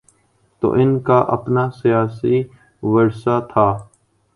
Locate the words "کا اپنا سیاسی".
0.99-2.43